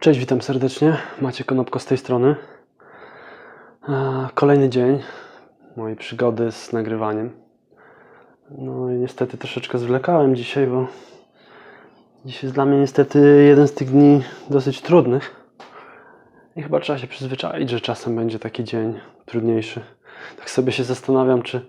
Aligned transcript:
Cześć, 0.00 0.20
witam 0.20 0.42
serdecznie. 0.42 0.96
Macie 1.20 1.44
Konopko 1.44 1.78
z 1.78 1.84
tej 1.86 1.98
strony. 1.98 2.36
E, 3.88 4.28
kolejny 4.34 4.68
dzień 4.68 5.02
mojej 5.76 5.96
przygody 5.96 6.52
z 6.52 6.72
nagrywaniem. 6.72 7.30
No 8.50 8.90
i 8.90 8.94
niestety 8.94 9.38
troszeczkę 9.38 9.78
zwlekałem 9.78 10.36
dzisiaj, 10.36 10.66
bo 10.66 10.86
dziś 12.24 12.42
jest 12.42 12.54
dla 12.54 12.66
mnie 12.66 12.78
niestety 12.78 13.44
jeden 13.48 13.68
z 13.68 13.74
tych 13.74 13.90
dni 13.90 14.22
dosyć 14.50 14.82
trudnych. 14.82 15.36
I 16.56 16.62
chyba 16.62 16.80
trzeba 16.80 16.98
się 16.98 17.06
przyzwyczaić, 17.06 17.70
że 17.70 17.80
czasem 17.80 18.16
będzie 18.16 18.38
taki 18.38 18.64
dzień 18.64 19.00
trudniejszy. 19.26 19.80
Tak 20.36 20.50
sobie 20.50 20.72
się 20.72 20.84
zastanawiam, 20.84 21.42
czy, 21.42 21.60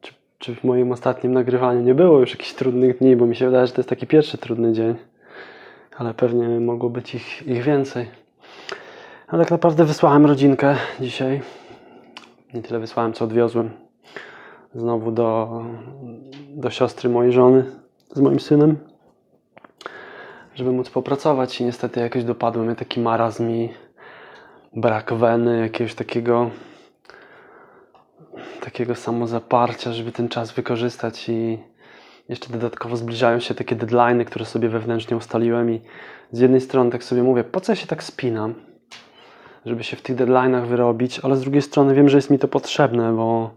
czy, 0.00 0.12
czy 0.38 0.54
w 0.54 0.64
moim 0.64 0.92
ostatnim 0.92 1.32
nagrywaniu 1.32 1.80
nie 1.80 1.94
było 1.94 2.20
już 2.20 2.30
jakichś 2.30 2.52
trudnych 2.52 2.98
dni, 2.98 3.16
bo 3.16 3.26
mi 3.26 3.36
się 3.36 3.46
wydaje, 3.46 3.66
że 3.66 3.72
to 3.72 3.80
jest 3.80 3.90
taki 3.90 4.06
pierwszy 4.06 4.38
trudny 4.38 4.72
dzień 4.72 5.13
ale 5.96 6.14
pewnie 6.14 6.48
mogło 6.60 6.90
być 6.90 7.14
ich, 7.14 7.46
ich 7.46 7.62
więcej. 7.62 8.10
A 9.26 9.38
tak 9.38 9.50
naprawdę 9.50 9.84
wysłałem 9.84 10.26
rodzinkę 10.26 10.76
dzisiaj. 11.00 11.42
Nie 12.54 12.62
tyle 12.62 12.80
wysłałem, 12.80 13.12
co 13.12 13.24
odwiozłem. 13.24 13.70
Znowu 14.74 15.12
do, 15.12 15.62
do 16.48 16.70
siostry 16.70 17.10
mojej 17.10 17.32
żony 17.32 17.64
z 18.10 18.20
moim 18.20 18.40
synem, 18.40 18.76
żeby 20.54 20.72
móc 20.72 20.90
popracować. 20.90 21.60
I 21.60 21.64
niestety 21.64 22.00
jakoś 22.00 22.24
dopadły 22.24 22.64
mnie 22.64 22.74
taki 22.74 23.00
marazm 23.00 23.50
i 23.50 23.68
brak 24.76 25.14
weny, 25.14 25.60
jakiegoś 25.60 25.94
takiego 25.94 26.50
takiego 28.60 28.94
samozaparcia, 28.94 29.92
żeby 29.92 30.12
ten 30.12 30.28
czas 30.28 30.52
wykorzystać 30.52 31.28
i 31.28 31.58
jeszcze 32.28 32.52
dodatkowo 32.52 32.96
zbliżają 32.96 33.40
się 33.40 33.54
takie 33.54 33.76
deadlines, 33.76 34.26
które 34.26 34.44
sobie 34.44 34.68
wewnętrznie 34.68 35.16
ustaliłem 35.16 35.70
i 35.70 35.80
z 36.32 36.40
jednej 36.40 36.60
strony 36.60 36.90
tak 36.90 37.04
sobie 37.04 37.22
mówię, 37.22 37.44
po 37.44 37.60
co 37.60 37.72
ja 37.72 37.76
się 37.76 37.86
tak 37.86 38.02
spinam, 38.02 38.54
żeby 39.66 39.84
się 39.84 39.96
w 39.96 40.02
tych 40.02 40.16
deadline'ach 40.16 40.66
wyrobić, 40.66 41.20
ale 41.20 41.36
z 41.36 41.40
drugiej 41.40 41.62
strony 41.62 41.94
wiem, 41.94 42.08
że 42.08 42.18
jest 42.18 42.30
mi 42.30 42.38
to 42.38 42.48
potrzebne, 42.48 43.12
bo 43.12 43.50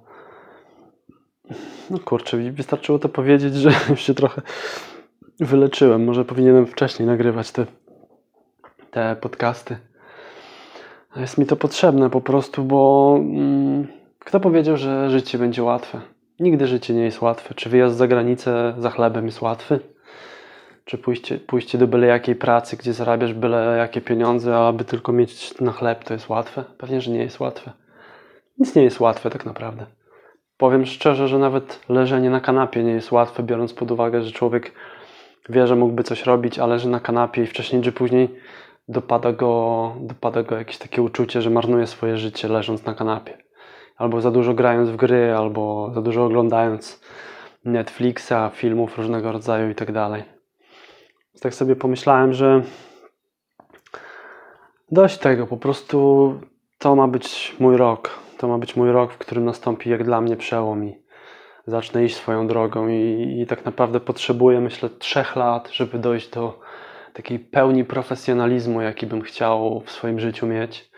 no 1.90 2.00
kurczę, 2.00 2.38
wystarczyło 2.52 3.00
to 3.00 3.10
powiedzieć, 3.10 3.56
że 3.56 3.72
już 3.90 4.02
się 4.02 4.14
trochę 4.14 4.42
wyleczyłem. 5.40 6.06
Może 6.06 6.26
powinienem 6.26 6.68
wcześniej 6.68 7.08
nagrywać 7.08 7.52
te, 7.52 7.66
te 8.92 9.16
podcasty. 9.22 9.78
Jest 11.16 11.38
mi 11.38 11.46
to 11.46 11.56
potrzebne 11.56 12.10
po 12.10 12.22
prostu, 12.22 12.64
bo 12.64 13.16
mm, 13.20 13.88
kto 14.20 14.40
powiedział, 14.40 14.78
że 14.78 15.10
życie 15.10 15.38
będzie 15.38 15.64
łatwe? 15.64 16.02
Nigdy 16.40 16.68
życie 16.68 16.94
nie 16.94 17.04
jest 17.04 17.22
łatwe. 17.22 17.54
Czy 17.54 17.70
wyjazd 17.70 17.98
za 17.98 18.08
granicę 18.08 18.74
za 18.78 18.90
chlebem 18.90 19.26
jest 19.26 19.42
łatwy? 19.42 19.80
Czy 20.86 20.98
pójście, 20.98 21.38
pójście 21.38 21.78
do 21.78 21.88
byle 21.88 22.08
jakiej 22.08 22.36
pracy, 22.36 22.78
gdzie 22.78 22.94
zarabiasz 22.94 23.34
byle 23.34 23.78
jakie 23.78 24.02
pieniądze, 24.02 24.58
aby 24.58 24.86
tylko 24.86 25.12
mieć 25.12 25.60
na 25.60 25.72
chleb, 25.72 26.04
to 26.04 26.14
jest 26.14 26.30
łatwe? 26.30 26.64
Pewnie, 26.78 27.02
że 27.02 27.12
nie 27.12 27.20
jest 27.20 27.40
łatwe. 27.40 27.72
Nic 28.58 28.76
nie 28.76 28.84
jest 28.84 29.00
łatwe 29.00 29.30
tak 29.30 29.46
naprawdę. 29.46 29.86
Powiem 30.58 30.86
szczerze, 30.86 31.28
że 31.28 31.40
nawet 31.40 31.80
leżenie 31.90 32.30
na 32.30 32.40
kanapie 32.40 32.84
nie 32.84 32.92
jest 32.92 33.12
łatwe, 33.12 33.44
biorąc 33.44 33.74
pod 33.74 33.92
uwagę, 33.92 34.22
że 34.22 34.32
człowiek 34.32 34.72
wie, 35.50 35.68
że 35.68 35.76
mógłby 35.76 36.04
coś 36.04 36.26
robić, 36.26 36.60
ale 36.60 36.74
leży 36.74 36.90
na 36.90 37.00
kanapie 37.00 37.44
i 37.44 37.48
wcześniej 37.48 37.82
czy 37.82 37.92
później 37.92 38.30
dopada 38.88 39.32
go, 39.32 39.96
dopada 40.00 40.44
go 40.44 40.56
jakieś 40.56 40.78
takie 40.78 41.02
uczucie, 41.02 41.42
że 41.42 41.50
marnuje 41.50 41.88
swoje 41.88 42.18
życie 42.18 42.48
leżąc 42.48 42.86
na 42.86 42.94
kanapie 42.94 43.47
albo 43.98 44.22
za 44.22 44.32
dużo 44.32 44.54
grając 44.54 44.90
w 44.90 44.96
gry, 44.96 45.34
albo 45.38 45.92
za 45.94 46.02
dużo 46.02 46.26
oglądając 46.26 47.02
Netflixa, 47.66 48.52
filmów 48.54 48.98
różnego 48.98 49.32
rodzaju 49.32 49.70
i 49.70 49.76
tak 49.76 49.92
dalej. 49.92 50.24
Więc 51.34 51.42
tak 51.42 51.54
sobie 51.54 51.76
pomyślałem, 51.76 52.34
że 52.34 52.62
dość 54.92 55.18
tego, 55.18 55.48
po 55.48 55.58
prostu 55.58 56.40
to 56.78 56.96
ma 56.96 57.08
być 57.08 57.56
mój 57.60 57.78
rok. 57.78 58.10
To 58.38 58.48
ma 58.48 58.58
być 58.58 58.76
mój 58.76 58.92
rok, 58.92 59.14
w 59.14 59.18
którym 59.18 59.46
nastąpi 59.46 59.90
jak 59.90 60.04
dla 60.04 60.22
mnie 60.22 60.36
przełom 60.36 60.86
i 60.86 60.96
zacznę 61.68 62.06
iść 62.06 62.16
swoją 62.16 62.48
drogą 62.48 62.88
i, 62.88 63.38
i 63.42 63.48
tak 63.48 63.66
naprawdę 63.66 64.00
potrzebuję, 64.00 64.62
myślę, 64.62 64.90
trzech 64.90 65.36
lat, 65.36 65.70
żeby 65.72 66.00
dojść 66.00 66.30
do 66.30 66.60
takiej 67.14 67.40
pełni 67.40 67.86
profesjonalizmu, 67.86 68.82
jaki 68.82 69.06
bym 69.06 69.22
chciał 69.22 69.82
w 69.86 69.92
swoim 69.92 70.20
życiu 70.20 70.48
mieć. 70.48 70.92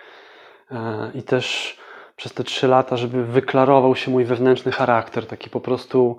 E, 0.72 1.12
I 1.14 1.24
też 1.24 1.78
przez 2.20 2.34
te 2.34 2.44
trzy 2.44 2.68
lata, 2.68 2.98
żeby 2.98 3.26
wyklarował 3.26 3.96
się 3.96 4.12
mój 4.12 4.26
wewnętrzny 4.26 4.72
charakter, 4.72 5.28
taki 5.28 5.50
po 5.50 5.62
prostu 5.62 6.18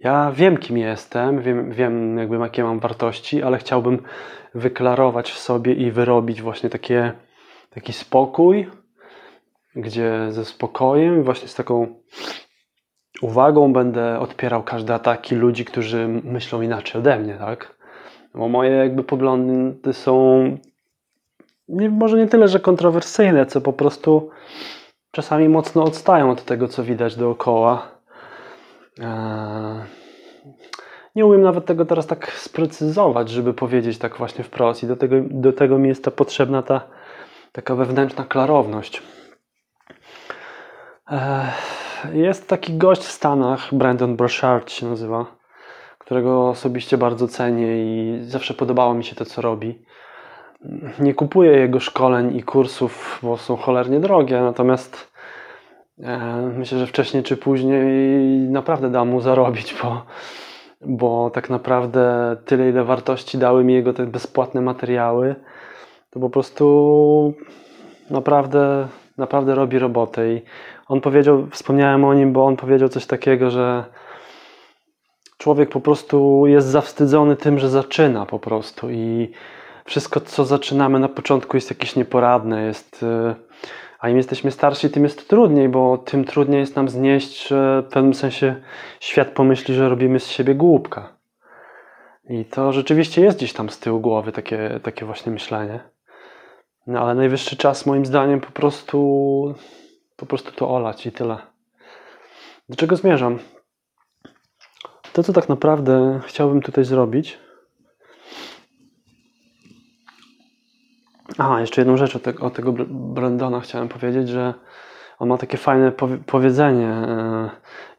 ja 0.00 0.32
wiem, 0.32 0.56
kim 0.56 0.78
jestem, 0.78 1.42
wiem, 1.42 1.72
wiem 1.72 2.18
jakby 2.18 2.36
jakie 2.36 2.64
mam 2.64 2.80
wartości, 2.80 3.42
ale 3.42 3.58
chciałbym 3.58 4.02
wyklarować 4.54 5.30
w 5.30 5.38
sobie 5.38 5.74
i 5.74 5.90
wyrobić 5.90 6.42
właśnie 6.42 6.70
takie, 6.70 7.12
taki 7.70 7.92
spokój, 7.92 8.70
gdzie 9.74 10.26
ze 10.30 10.44
spokojem, 10.44 11.22
właśnie 11.22 11.48
z 11.48 11.54
taką 11.54 11.86
uwagą 13.22 13.72
będę 13.72 14.20
odpierał 14.20 14.62
każde 14.62 14.94
ataki 14.94 15.34
ludzi, 15.34 15.64
którzy 15.64 16.08
myślą 16.08 16.60
inaczej 16.60 17.00
ode 17.00 17.18
mnie, 17.18 17.34
tak? 17.34 17.76
Bo 18.34 18.48
moje 18.48 18.70
jakby 18.70 19.04
poglądy 19.04 19.92
są 19.92 20.44
nie, 21.68 21.90
może 21.90 22.16
nie 22.16 22.26
tyle, 22.26 22.48
że 22.48 22.60
kontrowersyjne, 22.60 23.46
co 23.46 23.60
po 23.60 23.72
prostu 23.72 24.30
czasami 25.16 25.48
mocno 25.48 25.84
odstają 25.84 26.30
od 26.30 26.44
tego, 26.44 26.68
co 26.68 26.84
widać 26.84 27.16
dookoła. 27.16 27.88
Eee, 29.00 29.82
nie 31.14 31.26
umiem 31.26 31.42
nawet 31.42 31.66
tego 31.66 31.84
teraz 31.84 32.06
tak 32.06 32.32
sprecyzować, 32.32 33.30
żeby 33.30 33.54
powiedzieć 33.54 33.98
tak 33.98 34.16
właśnie 34.16 34.44
wprost, 34.44 34.82
i 34.82 34.86
do 34.86 34.96
tego, 34.96 35.16
do 35.30 35.52
tego 35.52 35.78
mi 35.78 35.88
jest 35.88 36.04
ta 36.04 36.10
potrzebna 36.10 36.62
ta 36.62 36.80
taka 37.52 37.74
wewnętrzna 37.74 38.24
klarowność. 38.24 39.02
Eee, 41.10 41.50
jest 42.12 42.48
taki 42.48 42.78
gość 42.78 43.02
w 43.02 43.10
Stanach, 43.10 43.74
Brandon 43.74 44.16
Burchard 44.16 44.70
się 44.70 44.86
nazywa, 44.86 45.26
którego 45.98 46.48
osobiście 46.48 46.98
bardzo 46.98 47.28
cenię 47.28 47.84
i 47.84 48.18
zawsze 48.22 48.54
podobało 48.54 48.94
mi 48.94 49.04
się 49.04 49.16
to, 49.16 49.24
co 49.24 49.42
robi 49.42 49.84
nie 50.98 51.14
kupuję 51.14 51.50
jego 51.52 51.80
szkoleń 51.80 52.36
i 52.36 52.42
kursów, 52.42 53.18
bo 53.22 53.36
są 53.36 53.56
cholernie 53.56 54.00
drogie, 54.00 54.40
natomiast 54.40 55.12
e, 56.02 56.36
myślę, 56.56 56.78
że 56.78 56.86
wcześniej 56.86 57.22
czy 57.22 57.36
później 57.36 58.38
naprawdę 58.38 58.90
da 58.90 59.04
mu 59.04 59.20
zarobić, 59.20 59.76
bo, 59.82 60.02
bo 60.80 61.30
tak 61.30 61.50
naprawdę 61.50 62.36
tyle, 62.44 62.68
ile 62.68 62.84
wartości 62.84 63.38
dały 63.38 63.64
mi 63.64 63.74
jego 63.74 63.92
te 63.92 64.06
bezpłatne 64.06 64.60
materiały, 64.60 65.34
to 66.10 66.20
po 66.20 66.30
prostu 66.30 67.34
naprawdę, 68.10 68.88
naprawdę 69.18 69.54
robi 69.54 69.78
robotę. 69.78 70.32
I 70.32 70.42
on 70.88 71.00
powiedział, 71.00 71.46
wspomniałem 71.50 72.04
o 72.04 72.14
nim, 72.14 72.32
bo 72.32 72.46
on 72.46 72.56
powiedział 72.56 72.88
coś 72.88 73.06
takiego, 73.06 73.50
że 73.50 73.84
człowiek 75.38 75.68
po 75.68 75.80
prostu 75.80 76.46
jest 76.46 76.68
zawstydzony 76.68 77.36
tym, 77.36 77.58
że 77.58 77.68
zaczyna 77.68 78.26
po 78.26 78.38
prostu 78.38 78.90
i 78.90 79.30
wszystko, 79.86 80.20
co 80.20 80.44
zaczynamy 80.44 80.98
na 80.98 81.08
początku, 81.08 81.56
jest 81.56 81.70
jakieś 81.70 81.96
nieporadne, 81.96 82.62
jest, 82.62 83.02
e, 83.02 83.34
a 83.98 84.08
im 84.08 84.16
jesteśmy 84.16 84.50
starsi, 84.50 84.90
tym 84.90 85.04
jest 85.04 85.28
trudniej, 85.28 85.68
bo 85.68 85.98
tym 85.98 86.24
trudniej 86.24 86.60
jest 86.60 86.76
nam 86.76 86.88
znieść, 86.88 87.48
że 87.48 87.82
w 87.82 87.92
pewnym 87.92 88.14
sensie 88.14 88.56
świat 89.00 89.28
pomyśli, 89.28 89.74
że 89.74 89.88
robimy 89.88 90.20
z 90.20 90.28
siebie 90.28 90.54
głupka. 90.54 91.16
I 92.28 92.44
to 92.44 92.72
rzeczywiście 92.72 93.22
jest 93.22 93.38
gdzieś 93.38 93.52
tam 93.52 93.70
z 93.70 93.78
tyłu 93.78 94.00
głowy 94.00 94.32
takie, 94.32 94.80
takie 94.82 95.06
właśnie 95.06 95.32
myślenie. 95.32 95.80
No 96.86 97.00
ale 97.00 97.14
najwyższy 97.14 97.56
czas 97.56 97.86
moim 97.86 98.06
zdaniem 98.06 98.40
po 98.40 98.50
prostu 98.50 99.54
po 100.16 100.26
prostu 100.26 100.52
to 100.52 100.70
olać 100.70 101.06
i 101.06 101.12
tyle. 101.12 101.38
Do 102.68 102.76
czego 102.76 102.96
zmierzam? 102.96 103.38
To, 105.12 105.22
co 105.22 105.32
tak 105.32 105.48
naprawdę 105.48 106.20
chciałbym 106.26 106.62
tutaj 106.62 106.84
zrobić, 106.84 107.38
Aha, 111.38 111.60
jeszcze 111.60 111.80
jedną 111.80 111.96
rzecz 111.96 112.16
o, 112.16 112.18
te, 112.18 112.38
o 112.40 112.50
tego 112.50 112.72
Brandona 112.88 113.60
chciałem 113.60 113.88
powiedzieć, 113.88 114.28
że 114.28 114.54
on 115.18 115.28
ma 115.28 115.38
takie 115.38 115.56
fajne 115.56 115.92
powiedzenie. 116.26 116.88
E, 116.88 117.50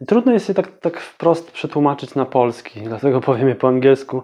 trudno 0.07 0.31
jest 0.31 0.49
je 0.49 0.55
tak, 0.55 0.79
tak 0.79 0.99
wprost 0.99 1.51
przetłumaczyć 1.51 2.15
na 2.15 2.25
polski, 2.25 2.81
dlatego 2.81 3.21
powiem 3.31 3.49
je 3.49 3.55
po 3.55 3.67
angielsku. 3.67 4.23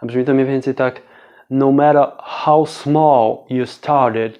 A 0.00 0.06
brzmi 0.06 0.24
to 0.24 0.34
mniej 0.34 0.46
więcej 0.46 0.74
tak: 0.74 1.02
No 1.50 1.72
matter 1.72 2.12
how 2.18 2.66
small 2.66 3.36
you 3.50 3.66
started, 3.66 4.38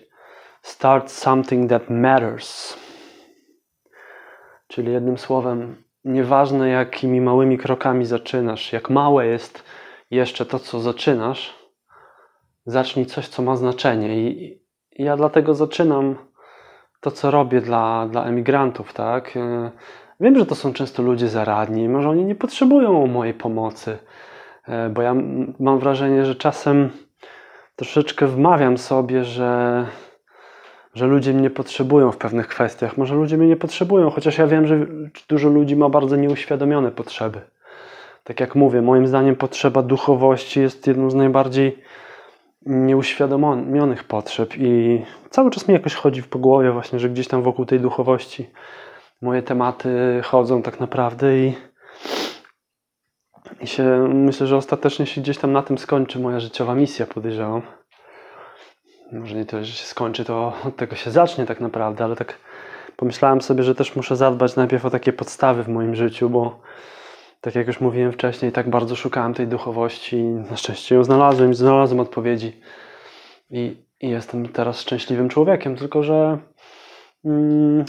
start 0.62 1.11
something 1.11 1.70
that 1.70 1.90
matters. 1.90 2.79
Czyli 4.69 4.93
jednym 4.93 5.19
słowem, 5.19 5.82
nieważne 6.05 6.69
jakimi 6.69 7.20
małymi 7.20 7.58
krokami 7.58 8.06
zaczynasz, 8.06 8.73
jak 8.73 8.90
małe 8.90 9.26
jest 9.26 9.64
jeszcze 10.11 10.46
to, 10.46 10.58
co 10.58 10.81
zaczynasz, 10.81 11.65
zacznij 12.66 13.06
coś, 13.06 13.28
co 13.28 13.42
ma 13.42 13.56
znaczenie. 13.56 14.20
I, 14.20 14.58
ja 14.98 15.16
dlatego 15.16 15.54
zaczynam 15.54 16.16
to, 17.00 17.10
co 17.10 17.30
robię 17.30 17.60
dla, 17.60 18.08
dla 18.10 18.24
emigrantów, 18.24 18.92
tak? 18.92 19.36
E, 19.36 19.70
wiem, 20.20 20.38
że 20.38 20.46
to 20.46 20.54
są 20.54 20.72
często 20.72 21.02
ludzie 21.02 21.28
zaradni, 21.28 21.88
może 21.88 22.10
oni 22.10 22.24
nie 22.24 22.34
potrzebują 22.34 23.06
mojej 23.06 23.34
pomocy, 23.34 23.98
e, 24.68 24.88
bo 24.88 25.02
ja 25.02 25.14
mam 25.60 25.78
wrażenie, 25.78 26.24
że 26.24 26.34
czasem 26.34 26.90
troszeczkę 27.76 28.26
wmawiam 28.26 28.78
sobie, 28.78 29.24
że, 29.24 29.86
że 30.94 31.06
ludzie 31.06 31.32
mnie 31.32 31.50
potrzebują 31.50 32.12
w 32.12 32.16
pewnych 32.16 32.48
kwestiach. 32.48 32.96
Może 32.96 33.14
ludzie 33.14 33.36
mnie 33.36 33.48
nie 33.48 33.56
potrzebują, 33.56 34.10
chociaż 34.10 34.38
ja 34.38 34.46
wiem, 34.46 34.66
że 34.66 34.86
dużo 35.28 35.48
ludzi 35.48 35.76
ma 35.76 35.88
bardzo 35.88 36.16
nieuświadomione 36.16 36.90
potrzeby. 36.90 37.40
Tak 38.24 38.40
jak 38.40 38.54
mówię, 38.54 38.82
moim 38.82 39.06
zdaniem 39.06 39.36
potrzeba 39.36 39.82
duchowości 39.82 40.60
jest 40.60 40.86
jedną 40.86 41.10
z 41.10 41.14
najbardziej 41.14 41.82
nieuświadomionych 42.66 44.04
potrzeb 44.04 44.50
i 44.56 45.02
cały 45.30 45.50
czas 45.50 45.68
mi 45.68 45.74
jakoś 45.74 45.94
chodzi 45.94 46.22
po 46.22 46.38
głowie 46.38 46.72
właśnie, 46.72 46.98
że 46.98 47.08
gdzieś 47.08 47.28
tam 47.28 47.42
wokół 47.42 47.64
tej 47.64 47.80
duchowości 47.80 48.50
moje 49.22 49.42
tematy 49.42 50.20
chodzą 50.24 50.62
tak 50.62 50.80
naprawdę 50.80 51.38
i, 51.38 51.54
i 53.60 53.66
się 53.66 54.08
myślę, 54.08 54.46
że 54.46 54.56
ostatecznie 54.56 55.06
się 55.06 55.20
gdzieś 55.20 55.38
tam 55.38 55.52
na 55.52 55.62
tym 55.62 55.78
skończy 55.78 56.18
moja 56.18 56.40
życiowa 56.40 56.74
misja, 56.74 57.06
podejrzewam. 57.06 57.62
Może 59.12 59.34
nie 59.34 59.46
tyle, 59.46 59.64
że 59.64 59.72
się 59.72 59.84
skończy, 59.84 60.24
to 60.24 60.52
od 60.64 60.76
tego 60.76 60.96
się 60.96 61.10
zacznie 61.10 61.46
tak 61.46 61.60
naprawdę, 61.60 62.04
ale 62.04 62.16
tak 62.16 62.38
pomyślałem 62.96 63.40
sobie, 63.40 63.62
że 63.62 63.74
też 63.74 63.96
muszę 63.96 64.16
zadbać 64.16 64.56
najpierw 64.56 64.84
o 64.84 64.90
takie 64.90 65.12
podstawy 65.12 65.62
w 65.62 65.68
moim 65.68 65.94
życiu, 65.94 66.30
bo 66.30 66.60
tak 67.46 67.54
jak 67.54 67.66
już 67.66 67.81
mówiłem 67.81 68.12
wcześniej, 68.12 68.52
tak 68.52 68.70
bardzo 68.70 68.96
szukałem 68.96 69.34
tej 69.34 69.48
duchowości 69.48 70.16
i 70.16 70.25
na 70.25 70.56
szczęście 70.56 70.94
ją 70.94 71.04
znalazłem 71.04 71.54
znalazłem 71.54 72.00
odpowiedzi. 72.00 72.52
I, 73.50 73.76
i 74.00 74.08
jestem 74.08 74.48
teraz 74.48 74.81
szczęśliwym 74.81 75.28
człowiekiem, 75.28 75.76
tylko 75.76 76.02
że 76.02 76.38
mm, 77.25 77.84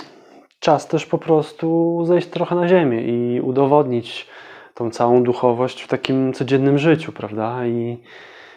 czas 0.59 0.87
też 0.87 1.05
po 1.05 1.17
prostu 1.17 1.99
zejść 2.05 2.27
trochę 2.27 2.55
na 2.55 2.67
ziemię 2.67 3.01
i 3.01 3.41
udowodnić 3.41 4.27
tą 4.73 4.91
całą 4.91 5.23
duchowość 5.23 5.81
w 5.81 5.87
takim 5.87 6.33
codziennym 6.33 6.77
życiu, 6.77 7.11
prawda? 7.11 7.67
I, 7.67 8.03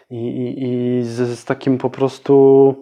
i, 0.09 0.15
i, 0.17 0.63
i 0.63 1.03
z, 1.03 1.39
z 1.39 1.45
takim 1.45 1.77
po 1.77 1.89
prostu 1.89 2.75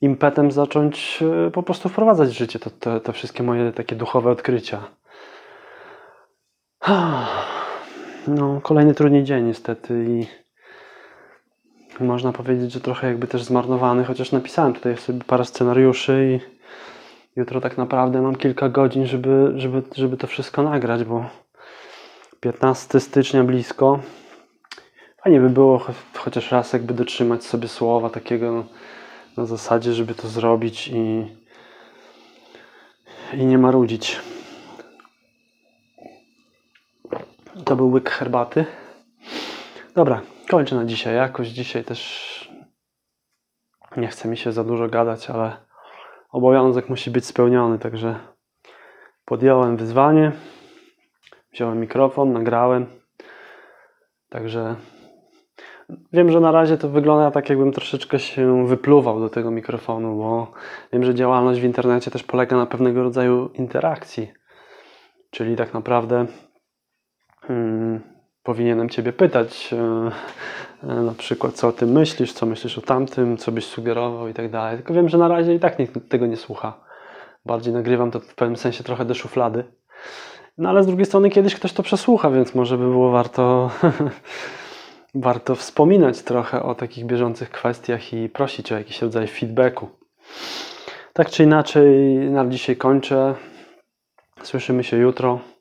impetem 0.00 0.52
zacząć 0.52 1.22
e, 1.46 1.50
po 1.50 1.62
prostu 1.62 1.88
wprowadzać 1.88 2.28
w 2.28 2.38
życie 2.38 2.58
te, 2.58 2.70
te, 2.70 3.00
te 3.00 3.12
wszystkie 3.12 3.42
moje 3.42 3.72
takie 3.72 3.96
duchowe 3.96 4.30
odkrycia. 4.30 4.82
No, 8.28 8.60
kolejny 8.60 8.94
trudny 8.94 9.24
dzień 9.24 9.44
niestety 9.44 10.06
i 10.08 10.26
można 12.04 12.32
powiedzieć, 12.32 12.72
że 12.72 12.80
trochę 12.80 13.06
jakby 13.06 13.26
też 13.26 13.44
zmarnowany, 13.44 14.04
chociaż 14.04 14.32
napisałem 14.32 14.74
tutaj 14.74 14.96
sobie 14.96 15.20
parę 15.26 15.44
scenariuszy 15.44 16.40
i 16.40 16.54
jutro 17.40 17.60
tak 17.60 17.78
naprawdę 17.78 18.22
mam 18.22 18.36
kilka 18.36 18.68
godzin, 18.68 19.06
żeby, 19.06 19.52
żeby, 19.56 19.82
żeby 19.94 20.16
to 20.16 20.26
wszystko 20.26 20.62
nagrać, 20.62 21.04
bo 21.04 21.24
15 22.40 23.00
stycznia 23.00 23.44
blisko. 23.44 23.98
Fajnie 25.24 25.40
by 25.40 25.50
było 25.50 25.86
chociaż 26.14 26.52
raz 26.52 26.72
jakby 26.72 26.94
dotrzymać 26.94 27.44
sobie 27.44 27.68
słowa 27.68 28.10
takiego 28.10 28.52
no, 28.52 28.64
na 29.36 29.46
zasadzie, 29.46 29.92
żeby 29.92 30.14
to 30.14 30.28
zrobić 30.28 30.88
i, 30.88 31.26
i 33.32 33.46
nie 33.46 33.58
marudzić. 33.58 34.20
To 37.64 37.76
był 37.76 37.90
łyk 37.90 38.10
herbaty. 38.10 38.64
Dobra, 39.94 40.20
kończę 40.50 40.76
na 40.76 40.84
dzisiaj. 40.84 41.16
Jakoś 41.16 41.48
dzisiaj 41.48 41.84
też 41.84 42.54
nie 43.96 44.08
chce 44.08 44.28
mi 44.28 44.36
się 44.36 44.52
za 44.52 44.64
dużo 44.64 44.88
gadać, 44.88 45.30
ale 45.30 45.56
obowiązek 46.30 46.88
musi 46.88 47.10
być 47.10 47.26
spełniony, 47.26 47.78
także 47.78 48.18
podjąłem 49.24 49.76
wyzwanie, 49.76 50.32
wziąłem 51.52 51.80
mikrofon, 51.80 52.32
nagrałem. 52.32 52.86
Także 54.28 54.76
wiem, 56.12 56.30
że 56.30 56.40
na 56.40 56.52
razie 56.52 56.78
to 56.78 56.88
wygląda 56.88 57.30
tak, 57.30 57.48
jakbym 57.48 57.72
troszeczkę 57.72 58.18
się 58.18 58.66
wypluwał 58.66 59.20
do 59.20 59.28
tego 59.28 59.50
mikrofonu, 59.50 60.16
bo 60.16 60.52
wiem, 60.92 61.04
że 61.04 61.14
działalność 61.14 61.60
w 61.60 61.64
internecie 61.64 62.10
też 62.10 62.22
polega 62.22 62.56
na 62.56 62.66
pewnego 62.66 63.02
rodzaju 63.02 63.50
interakcji. 63.54 64.32
Czyli 65.30 65.56
tak 65.56 65.74
naprawdę 65.74 66.26
powinienem 68.44 68.88
Ciebie 68.88 69.12
pytać, 69.12 69.70
e, 69.72 70.10
e, 70.88 70.94
na 70.94 71.12
przykład, 71.12 71.54
co 71.54 71.68
o 71.68 71.72
tym 71.72 71.92
myślisz, 71.92 72.32
co 72.32 72.46
myślisz 72.46 72.78
o 72.78 72.80
tamtym, 72.80 73.36
co 73.36 73.52
byś 73.52 73.64
sugerował 73.64 74.28
i 74.28 74.34
tak 74.34 74.50
dalej. 74.50 74.76
Tylko 74.76 74.94
wiem, 74.94 75.08
że 75.08 75.18
na 75.18 75.28
razie 75.28 75.54
i 75.54 75.60
tak 75.60 75.78
nikt 75.78 76.08
tego 76.08 76.26
nie 76.26 76.36
słucha. 76.36 76.80
Bardziej 77.46 77.72
nagrywam 77.72 78.10
to 78.10 78.20
w 78.20 78.34
pewnym 78.34 78.56
sensie 78.56 78.84
trochę 78.84 79.04
do 79.04 79.14
szuflady. 79.14 79.64
No 80.58 80.68
ale 80.68 80.82
z 80.82 80.86
drugiej 80.86 81.06
strony 81.06 81.30
kiedyś 81.30 81.54
ktoś 81.54 81.72
to 81.72 81.82
przesłucha, 81.82 82.30
więc 82.30 82.54
może 82.54 82.78
by 82.78 82.84
było 82.84 83.10
warto, 83.10 83.70
warto 85.14 85.54
wspominać 85.54 86.22
trochę 86.22 86.62
o 86.62 86.74
takich 86.74 87.04
bieżących 87.04 87.50
kwestiach 87.50 88.12
i 88.12 88.28
prosić 88.28 88.72
o 88.72 88.78
jakiś 88.78 89.02
rodzaj 89.02 89.26
feedbacku. 89.26 89.88
Tak 91.12 91.30
czy 91.30 91.42
inaczej, 91.42 92.16
na 92.30 92.46
dzisiaj 92.46 92.76
kończę. 92.76 93.34
Słyszymy 94.42 94.84
się 94.84 94.96
jutro. 94.96 95.53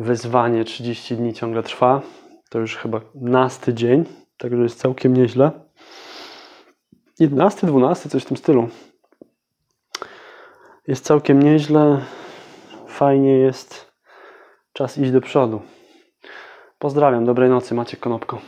Wyzwanie 0.00 0.64
30 0.64 1.16
dni 1.16 1.34
ciągle 1.34 1.62
trwa. 1.62 2.02
To 2.50 2.58
już 2.58 2.76
chyba 2.76 3.00
nasty 3.14 3.74
dzień, 3.74 4.04
także 4.38 4.62
jest 4.62 4.78
całkiem 4.78 5.16
nieźle. 5.16 5.50
11, 7.18 7.66
12, 7.66 8.08
coś 8.08 8.22
w 8.22 8.26
tym 8.26 8.36
stylu. 8.36 8.68
Jest 10.86 11.04
całkiem 11.04 11.42
nieźle. 11.42 12.00
Fajnie 12.86 13.32
jest. 13.32 13.92
Czas 14.72 14.98
iść 14.98 15.10
do 15.10 15.20
przodu. 15.20 15.62
Pozdrawiam, 16.78 17.24
dobrej 17.24 17.50
nocy, 17.50 17.74
Maciek 17.74 18.00
Konopko. 18.00 18.38